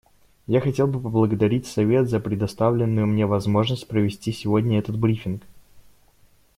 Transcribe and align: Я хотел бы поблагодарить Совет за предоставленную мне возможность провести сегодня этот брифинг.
Я 0.47 0.61
хотел 0.61 0.87
бы 0.87 0.99
поблагодарить 0.99 1.67
Совет 1.67 2.09
за 2.09 2.19
предоставленную 2.19 3.05
мне 3.05 3.27
возможность 3.27 3.87
провести 3.87 4.31
сегодня 4.31 4.79
этот 4.79 4.97
брифинг. 4.97 5.43